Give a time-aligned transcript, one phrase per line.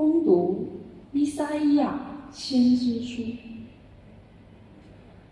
[0.00, 0.66] 攻读
[1.12, 2.00] 伊撒伊亚
[2.32, 3.22] 先知书。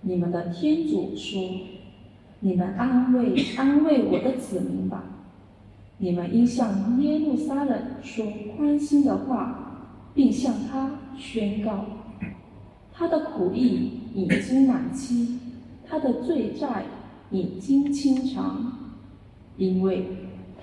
[0.00, 1.66] 你们的天主说
[2.40, 5.04] ：“你们安慰安慰我的子民吧。
[5.98, 8.24] 你们应向耶路撒冷说
[8.56, 11.84] 宽心的话，并向他宣告：
[12.90, 15.38] 他的苦役已经满期，
[15.86, 16.86] 他的罪债
[17.30, 18.72] 已经清偿，
[19.58, 20.06] 因为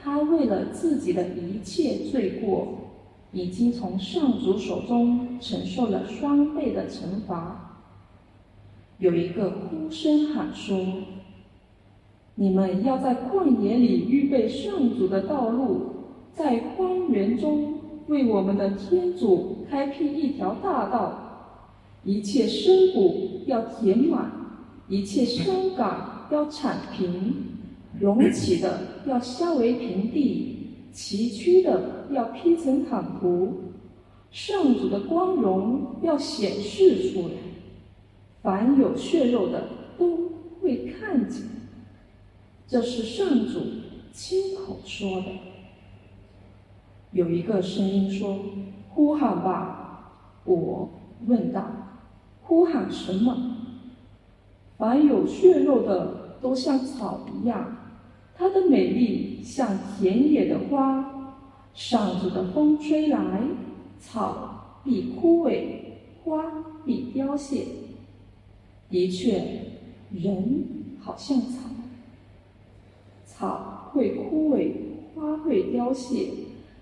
[0.01, 2.79] 他为了自己的一切罪过。”
[3.33, 7.79] 已经从上主手中承受了双倍的惩罚。
[8.99, 10.77] 有一个呼声喊说
[12.35, 15.81] ：“你们要在旷野里预备上主的道路，
[16.33, 21.27] 在荒原中为我们的天主开辟一条大道。
[22.03, 24.31] 一切深谷要填满，
[24.87, 27.35] 一切山岗要铲平，
[27.99, 30.57] 隆起的要削为平地。”
[30.91, 33.71] 崎岖的要劈成坦途，
[34.29, 37.33] 上主的光荣要显示出来，
[38.41, 39.67] 凡有血肉的
[39.97, 41.43] 都会看见。
[42.67, 43.59] 这是上主
[44.13, 45.27] 亲口说的。
[47.11, 48.39] 有一个声音说
[48.89, 50.13] ：“呼喊吧！”
[50.45, 50.89] 我
[51.27, 51.69] 问道
[52.41, 53.57] ：“呼喊什么？”
[54.79, 57.77] 凡有血肉的都像草一样。
[58.41, 61.37] 它的美丽像田野的花，
[61.75, 63.39] 上主的风吹来，
[63.99, 65.65] 草必枯萎，
[66.23, 66.43] 花
[66.83, 67.67] 必凋谢。
[68.89, 69.43] 的确，
[70.09, 70.65] 人
[70.99, 71.59] 好像草，
[73.27, 74.71] 草会枯萎，
[75.13, 76.29] 花会凋谢，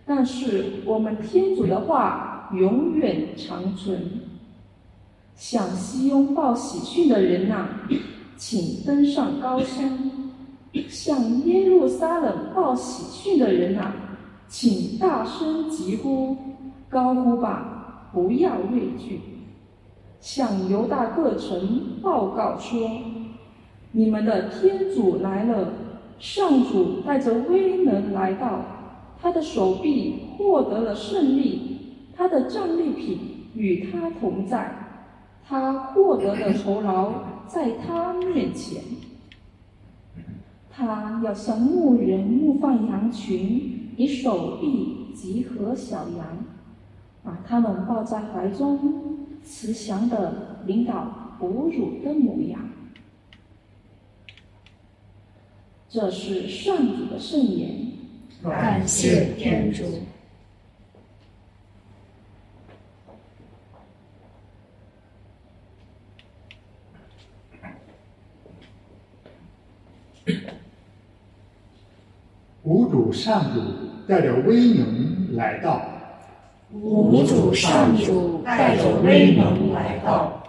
[0.06, 4.22] 但是我们天主的话永远长存。
[5.36, 7.68] 向西拥抱喜讯的人呐，
[8.38, 10.19] 请登上高山。
[10.88, 13.92] 向耶路撒冷报喜讯的人呐，
[14.48, 16.38] 请大声疾呼，
[16.90, 19.20] 高呼吧，不要畏惧。
[20.20, 22.90] 向犹大各城报告说：
[23.92, 25.74] 你们的天主来了，
[26.20, 28.60] 上主带着威能来到，
[29.22, 31.78] 他的手臂获得了胜利，
[32.16, 33.18] 他的战利品
[33.56, 34.72] 与他同在，
[35.48, 37.12] 他获得的酬劳
[37.48, 38.82] 在他面前。
[40.80, 46.46] 他要向牧人牧放羊群，以手臂集合小羊，
[47.22, 52.62] 把他们抱在怀中，慈祥的领导哺乳的母羊。
[55.90, 57.92] 这是上主的圣言。
[58.42, 59.84] 感谢天主。
[72.64, 73.60] 无主上主
[74.08, 75.82] 带着威能来到，
[76.72, 80.44] 无主上主带着威能来到。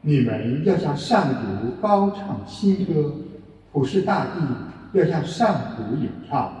[0.00, 3.12] 你们要向上主高唱新歌，
[3.72, 4.30] 普世大地
[4.92, 6.52] 要向上主演唱。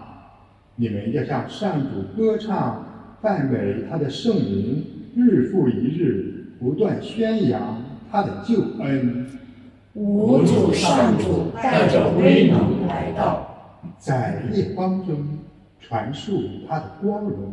[0.74, 2.84] 你们要向上主歌唱，
[3.22, 4.84] 赞美他的圣名，
[5.14, 9.24] 日复一日，不断宣扬他的救恩。
[9.92, 13.52] 无主上主带着威能来到。
[13.98, 15.16] 在夜光中
[15.86, 17.52] 传述他的光荣，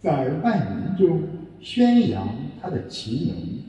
[0.00, 1.22] 在万民中
[1.60, 2.26] 宣扬
[2.60, 3.60] 他的奇能。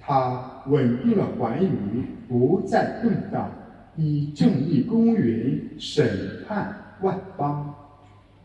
[0.00, 3.50] 他稳定了寰宇，不再动荡，
[3.96, 7.74] 以正义公允审判万邦。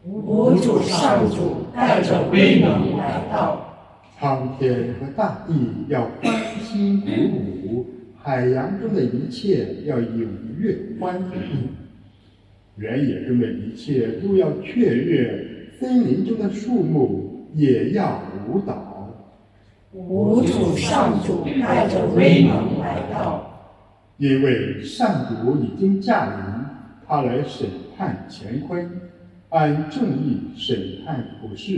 [0.03, 3.73] 无主上主带着威能来到，
[4.19, 5.53] 苍天和大地
[5.87, 7.85] 要欢欣鼓舞，
[8.21, 10.27] 海洋中的一切要踊
[10.59, 11.31] 跃欢腾。
[12.77, 18.91] 原野中的一切都要雀跃，森林中的树木也要舞蹈。
[19.93, 23.79] 无主上主带着威能来到，
[24.17, 26.65] 因为上主已经驾临，
[27.07, 27.65] 他来审
[27.95, 28.91] 判乾坤，
[29.49, 31.71] 按正义审判普世，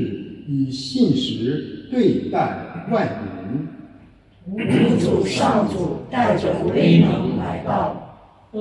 [0.47, 3.67] 以信实对待万民。
[4.49, 4.57] 无
[4.97, 8.06] 主上主带着威能来到。
[8.53, 8.59] 阿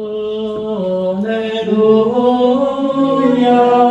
[1.23, 1.67] 门！
[1.67, 3.86] 路亚，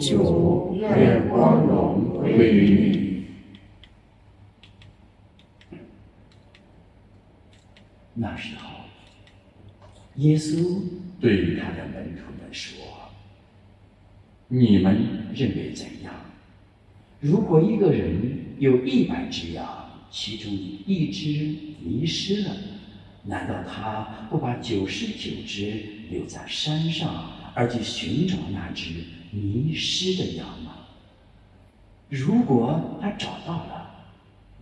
[0.00, 3.24] 主愿光荣归于你。
[8.14, 8.84] 那时候，
[10.16, 10.80] 耶稣
[11.20, 12.76] 对他的门徒们说
[14.48, 14.96] ：“你们
[15.34, 16.12] 认为怎样？
[17.20, 19.66] 如果一个人有一百只羊，
[20.10, 22.56] 其中一只迷失了，
[23.24, 28.90] 难道他不把九十九只留在山上，而去寻找那只
[29.34, 30.76] 迷失的羊吗？
[32.08, 33.90] 如果他找到了，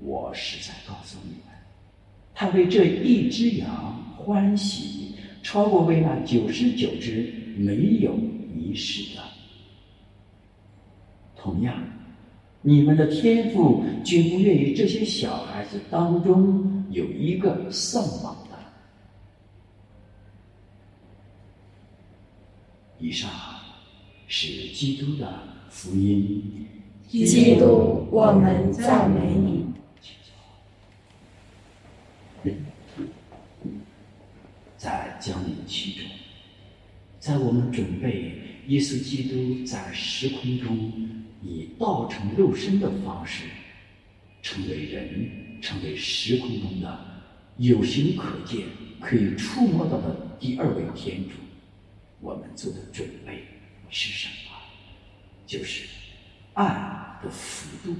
[0.00, 1.42] 我实在告诉你们，
[2.34, 9.22] 他为这一只羊欢喜，超过为那九十九只没有迷失的。
[11.36, 11.82] 同样，
[12.62, 18.58] 你们的天赋绝不愿意这些小孩子当中有一个丧亡的。
[22.98, 23.28] 以上
[24.34, 25.31] 是基督的
[25.69, 26.67] 福音。
[27.06, 29.67] 基督，我们赞美你。
[34.79, 36.06] 在降临期中，
[37.20, 40.90] 在我们准备耶稣基督在时空中
[41.43, 43.44] 以道成肉身的方式
[44.40, 46.99] 成为人，成为时空中的
[47.58, 48.64] 有形可见、
[48.99, 51.34] 可以触摸到的第二位天主，
[52.23, 53.44] 我们做的准备
[53.93, 54.56] 是什么？
[55.47, 55.87] 就是
[56.55, 57.97] 爱的幅度，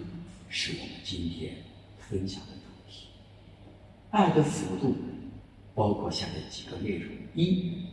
[0.49, 1.55] 是我们今天
[1.99, 3.09] 分享的主题。
[4.11, 4.97] 爱的幅度。
[5.75, 7.87] 包括下面几个内容：一，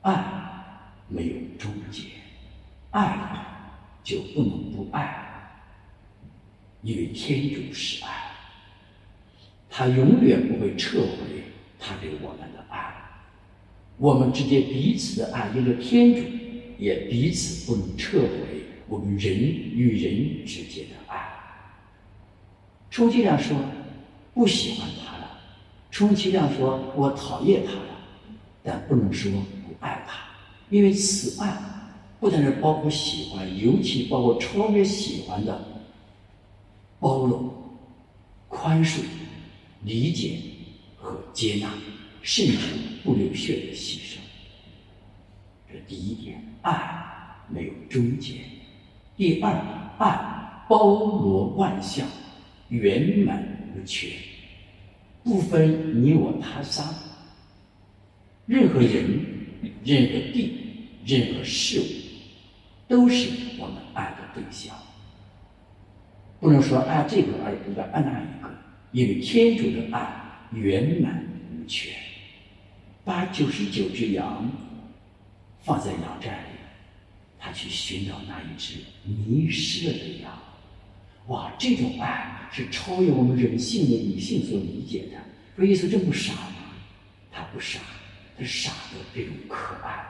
[0.00, 0.24] 爱
[1.06, 2.04] 没有终结，
[2.92, 3.44] 爱
[4.02, 5.52] 就不能不爱，
[6.80, 8.30] 因为天主是爱，
[9.68, 11.42] 他永远不会撤回
[11.78, 13.07] 他对我们的爱。
[13.98, 16.22] 我们之间彼此的爱，因为天主
[16.78, 18.28] 也彼此不能撤回
[18.88, 21.28] 我们人与人之间的爱。
[22.90, 23.56] 充其量说，
[24.32, 25.40] 不喜欢他了。
[25.90, 28.00] 充其量说，我讨厌他了，
[28.62, 30.20] 但不能说不爱他，
[30.70, 31.56] 因为此爱
[32.20, 35.82] 不但是包括喜欢，尤其包括超越喜欢的
[37.00, 37.52] 包容、
[38.48, 39.00] 宽恕、
[39.82, 40.38] 理解
[40.96, 41.68] 和接纳，
[42.22, 42.58] 甚至
[43.08, 44.18] 不流血的牺牲。
[45.66, 46.76] 这第一点，爱
[47.48, 48.34] 没有终结；
[49.16, 49.50] 第二，
[49.96, 52.06] 爱包罗万象，
[52.68, 53.42] 圆满
[53.74, 54.10] 无缺。
[55.24, 56.84] 不分你我他仨，
[58.44, 59.24] 任何人、
[59.82, 60.52] 任何地、
[61.06, 61.84] 任何事物，
[62.88, 64.76] 都是我们爱的对象。
[66.40, 68.50] 不能说爱这个而不该爱那一个，
[68.92, 70.06] 因为天主的爱
[70.52, 71.90] 圆满无缺。
[73.08, 74.52] 把九十九只羊
[75.62, 76.58] 放在羊寨里，
[77.38, 80.30] 他去寻找那一只迷失了的羊。
[81.28, 85.16] 哇，这种爱是超越我们人性的理性所理解的。
[85.56, 86.74] 说耶稣这么傻吗？
[87.32, 87.80] 他不傻，
[88.38, 90.04] 他傻的这种可爱，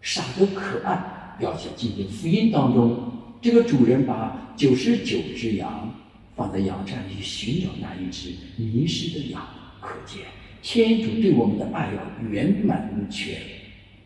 [0.00, 5.92] 傻的可爱，表现今天福音当中，这个主人把九十九只羊
[6.36, 9.44] 放在羊站里寻找那一只迷失的羊，
[9.80, 10.26] 可见
[10.66, 13.38] 天主对我们的爱要圆满无缺，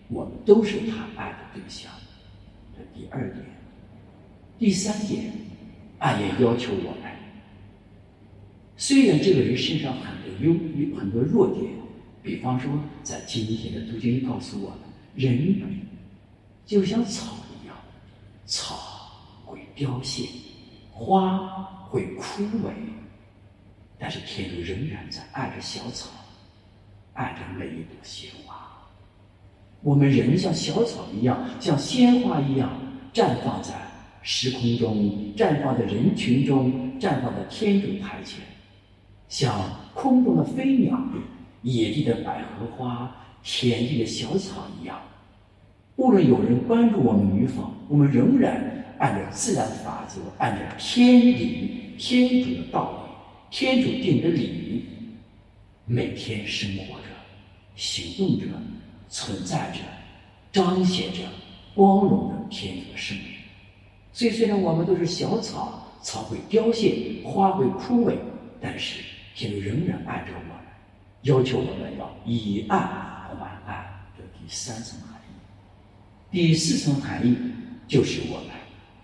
[0.09, 1.91] 我们都是他爱的对象。
[2.77, 3.43] 这第二点，
[4.59, 5.33] 第三点。
[5.99, 7.13] 爱也要求我们，
[8.77, 11.73] 虽然这个人身上很多优有很多弱点，
[12.23, 12.71] 比方说，
[13.03, 14.79] 在今天的读经告诉我们，
[15.15, 15.63] 人
[16.67, 17.77] 就像草一样，
[18.45, 18.77] 草
[19.47, 20.27] 会凋谢，
[20.91, 22.73] 花会枯萎，
[23.99, 26.11] 但是天主仍然在爱着小草，
[27.21, 28.55] 爱着每一朵鲜花。
[29.83, 32.71] 我们人像小草一样，像鲜花一样
[33.13, 33.75] 绽放在。
[34.23, 38.45] 时空中绽放在人群中绽放在天主台前，
[39.29, 39.55] 像
[39.95, 41.03] 空中的飞鸟、
[41.63, 43.11] 野地的百合花、
[43.43, 45.01] 田地的小草一样。
[45.97, 54.85] 无论有人关注我们与否，我们仍然按照自然的法则，按照天理、天主的道理、天主定的理，
[55.93, 57.07] 每天生活着、
[57.75, 58.47] 行动着、
[59.09, 59.81] 存在着、
[60.53, 61.19] 彰显着
[61.75, 63.27] 光荣的天主的圣命。
[64.13, 68.15] 所以，虽然我们都是小草，草会凋谢，花会枯萎，
[68.61, 69.01] 但是
[69.35, 70.57] 天仍然爱着我们，
[71.23, 73.85] 要求我们要以爱还爱。
[74.17, 75.33] 这第三层含义。
[76.31, 77.37] 第四层含义
[77.89, 78.47] 就是我们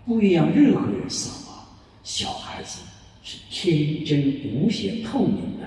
[0.04, 1.66] 不一样任何人死亡。
[2.04, 2.78] 小孩子
[3.24, 5.66] 是天真无邪、透明的，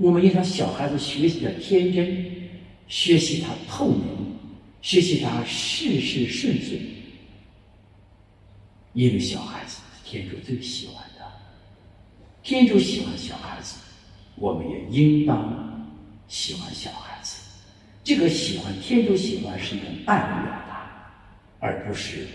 [0.00, 2.24] 我们要向小孩子学习的天真，
[2.88, 4.02] 学习他透明，
[4.80, 6.80] 学习他事事顺遂，
[8.94, 11.30] 因为小孩子是天主最喜欢的，
[12.42, 13.76] 天主喜欢小孩子，
[14.36, 15.86] 我们也应当
[16.28, 17.38] 喜欢小孩子。
[18.02, 21.12] 这个喜欢，天主喜欢是一种爱的表达，
[21.58, 22.26] 而不是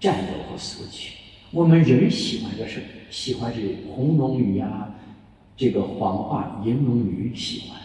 [0.00, 1.12] 占有和索取。
[1.52, 3.60] 我们人喜欢的是喜欢这
[3.94, 4.92] 红龙鱼啊，
[5.56, 7.80] 这个黄化银龙鱼，喜欢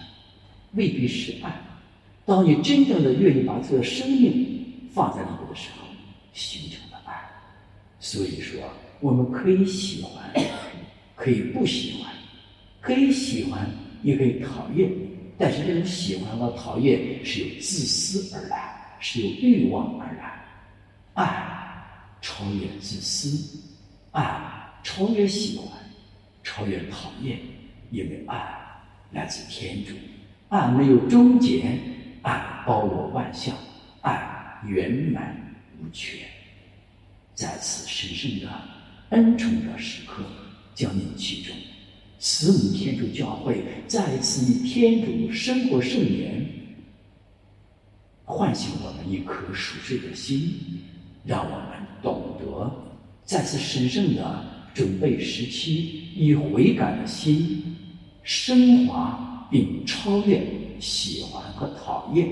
[0.74, 1.54] 未必是爱。
[2.26, 5.88] 当你真正的愿意把自己的生命放在里面的时候，
[6.34, 7.14] 形成了爱。
[8.00, 8.62] 所以说，
[9.00, 10.34] 我们可以喜欢，
[11.16, 12.14] 可以不喜欢，
[12.82, 13.70] 可以喜欢，
[14.04, 14.90] 也可以讨厌。
[15.38, 20.46] 但是这种喜欢和讨厌是由自私而来，是由欲望而来。
[21.14, 21.46] 爱。
[22.22, 23.58] 超越自私，
[24.12, 25.68] 爱超越喜欢，
[26.44, 27.40] 超越讨厌，
[27.91, 28.58] 因为爱
[29.12, 29.93] 来自天主，
[30.50, 31.77] 爱没有终结，
[32.22, 33.55] 爱包罗万象，
[34.01, 35.36] 爱圆满
[35.79, 36.19] 无缺。
[37.34, 38.50] 在此神圣的
[39.10, 40.24] 恩宠的时刻，
[40.75, 41.55] 将临其中，
[42.19, 46.46] 慈母天主教会再次以天主生活圣言，
[48.25, 50.81] 唤醒我们一颗熟睡的心。
[51.25, 52.72] 让我们懂得，
[53.25, 57.76] 再次神圣的准备时期，以悔改的心
[58.24, 60.42] 升华并超越
[60.80, 62.28] 喜欢和讨厌，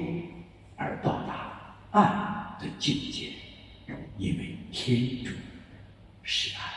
[0.75, 2.01] 而到达爱
[2.61, 3.29] 的境界。
[4.17, 5.31] 因为天主
[6.23, 6.76] 是爱。